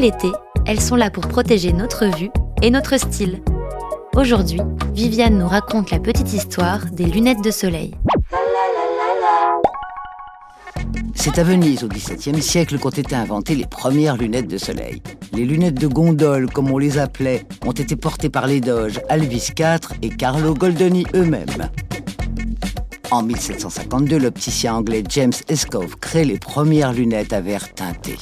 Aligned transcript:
l'été, 0.00 0.32
elles 0.66 0.80
sont 0.80 0.96
là 0.96 1.10
pour 1.10 1.28
protéger 1.28 1.72
notre 1.72 2.06
vue 2.06 2.30
et 2.62 2.70
notre 2.70 2.96
style. 2.96 3.42
Aujourd'hui, 4.16 4.60
Viviane 4.94 5.38
nous 5.38 5.46
raconte 5.46 5.90
la 5.90 6.00
petite 6.00 6.32
histoire 6.32 6.86
des 6.86 7.04
lunettes 7.04 7.44
de 7.44 7.50
soleil. 7.50 7.94
C'est 11.14 11.38
à 11.38 11.44
Venise 11.44 11.84
au 11.84 11.88
XVIIe 11.88 12.40
siècle 12.40 12.78
qu'ont 12.78 12.88
été 12.88 13.14
inventées 13.14 13.54
les 13.54 13.66
premières 13.66 14.16
lunettes 14.16 14.48
de 14.48 14.56
soleil. 14.56 15.02
Les 15.34 15.44
lunettes 15.44 15.78
de 15.78 15.86
gondole, 15.86 16.50
comme 16.50 16.70
on 16.70 16.78
les 16.78 16.98
appelait, 16.98 17.44
ont 17.66 17.72
été 17.72 17.94
portées 17.94 18.30
par 18.30 18.46
les 18.46 18.62
doges 18.62 19.00
Alvis 19.10 19.50
IV 19.58 19.80
et 20.00 20.08
Carlo 20.08 20.54
Goldoni 20.54 21.04
eux-mêmes. 21.14 21.68
En 23.10 23.22
1752, 23.22 24.18
l'opticien 24.18 24.76
anglais 24.76 25.04
James 25.10 25.32
Escove 25.48 25.96
crée 26.00 26.24
les 26.24 26.38
premières 26.38 26.94
lunettes 26.94 27.34
à 27.34 27.42
verre 27.42 27.74
teinté. 27.74 28.16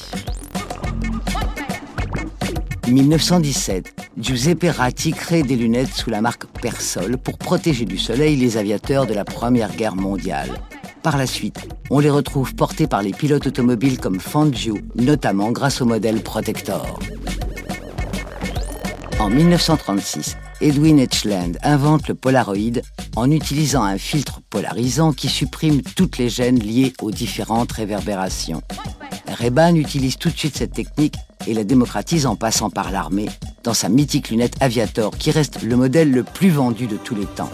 1917, 2.91 3.93
Giuseppe 4.17 4.65
Ratti 4.75 5.11
crée 5.11 5.43
des 5.43 5.55
lunettes 5.55 5.93
sous 5.93 6.09
la 6.09 6.21
marque 6.21 6.45
Persol 6.47 7.17
pour 7.17 7.37
protéger 7.37 7.85
du 7.85 7.97
soleil 7.97 8.35
les 8.35 8.57
aviateurs 8.57 9.05
de 9.05 9.13
la 9.13 9.25
Première 9.25 9.75
Guerre 9.75 9.95
mondiale. 9.95 10.49
Par 11.03 11.17
la 11.17 11.27
suite, 11.27 11.67
on 11.89 11.99
les 11.99 12.09
retrouve 12.09 12.55
portés 12.55 12.87
par 12.87 13.03
les 13.03 13.11
pilotes 13.11 13.47
automobiles 13.47 13.99
comme 13.99 14.19
Fangio, 14.19 14.77
notamment 14.95 15.51
grâce 15.51 15.81
au 15.81 15.85
modèle 15.85 16.21
Protector. 16.21 16.99
En 19.19 19.29
1936, 19.29 20.37
Edwin 20.61 20.99
Etchland 20.99 21.57
invente 21.61 22.07
le 22.07 22.15
Polaroid 22.15 22.81
en 23.15 23.29
utilisant 23.29 23.83
un 23.83 23.97
filtre 23.97 24.41
polarisant 24.49 25.13
qui 25.13 25.29
supprime 25.29 25.81
toutes 25.81 26.17
les 26.17 26.29
gènes 26.29 26.59
liées 26.59 26.93
aux 27.01 27.11
différentes 27.11 27.71
réverbérations. 27.71 28.61
Ray-Ban 29.27 29.75
utilise 29.75 30.17
tout 30.17 30.29
de 30.29 30.37
suite 30.37 30.57
cette 30.57 30.73
technique 30.73 31.15
et 31.49 31.53
la 31.55 31.63
démocratise 31.63 32.27
en 32.27 32.35
passant 32.35 32.69
par 32.69 32.91
l'armée 32.91 33.27
dans 33.63 33.73
sa 33.73 33.89
mythique 33.89 34.29
lunette 34.29 34.55
Aviator 34.61 35.17
qui 35.17 35.31
reste 35.31 35.63
le 35.63 35.75
modèle 35.75 36.11
le 36.11 36.23
plus 36.23 36.51
vendu 36.51 36.85
de 36.85 36.95
tous 36.95 37.15
les 37.15 37.25
temps. 37.25 37.49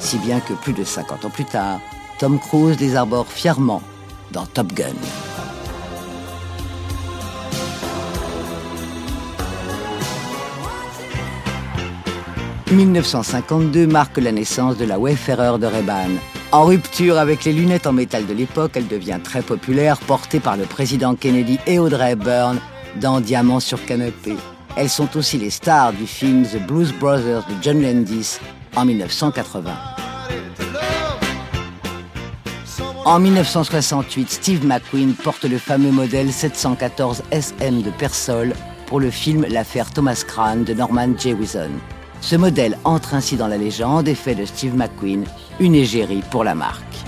Si 0.00 0.18
bien 0.18 0.40
que 0.40 0.54
plus 0.54 0.72
de 0.72 0.82
50 0.82 1.24
ans 1.24 1.30
plus 1.30 1.44
tard, 1.44 1.78
Tom 2.18 2.40
Cruise 2.40 2.80
les 2.80 2.96
arbore 2.96 3.28
fièrement 3.28 3.80
dans 4.32 4.44
Top 4.44 4.72
Gun. 4.72 4.86
«1952 12.72 13.86
marque 13.86 14.18
la 14.18 14.32
naissance 14.32 14.76
de 14.76 14.84
la 14.84 14.98
Wayfarer 14.98 15.58
de 15.58 15.66
Ray-Ban. 15.66 16.10
En 16.50 16.64
rupture 16.64 17.16
avec 17.18 17.44
les 17.44 17.52
lunettes 17.52 17.86
en 17.86 17.92
métal 17.92 18.26
de 18.26 18.34
l'époque, 18.34 18.72
elle 18.74 18.88
devient 18.88 19.20
très 19.22 19.42
populaire, 19.42 19.98
portée 20.00 20.40
par 20.40 20.56
le 20.56 20.64
président 20.64 21.14
Kennedy 21.14 21.58
et 21.66 21.78
Audrey 21.78 22.12
Hepburn 22.12 22.58
dans 23.00 23.20
Diamant 23.20 23.60
sur 23.60 23.84
canapé. 23.84 24.36
Elles 24.76 24.88
sont 24.88 25.16
aussi 25.16 25.38
les 25.38 25.50
stars 25.50 25.92
du 25.92 26.06
film 26.06 26.44
The 26.44 26.64
Blues 26.66 26.92
Brothers 26.92 27.44
de 27.46 27.54
John 27.62 27.82
Landis 27.82 28.38
en 28.76 28.84
1980. 28.84 29.70
En 33.04 33.18
1968, 33.18 34.30
Steve 34.30 34.66
McQueen 34.66 35.14
porte 35.14 35.44
le 35.44 35.58
fameux 35.58 35.90
modèle 35.90 36.32
714 36.32 37.22
SM 37.30 37.82
de 37.82 37.90
Persol 37.90 38.52
pour 38.86 39.00
le 39.00 39.10
film 39.10 39.46
L'affaire 39.48 39.90
Thomas 39.90 40.22
Crane 40.26 40.64
de 40.64 40.74
Norman 40.74 41.16
Jewison. 41.18 41.70
Ce 42.20 42.36
modèle 42.36 42.76
entre 42.84 43.14
ainsi 43.14 43.36
dans 43.36 43.48
la 43.48 43.56
légende 43.56 44.08
et 44.08 44.14
fait 44.14 44.34
de 44.34 44.44
Steve 44.44 44.76
McQueen 44.76 45.24
une 45.60 45.74
égérie 45.74 46.22
pour 46.30 46.44
la 46.44 46.54
marque. 46.54 47.07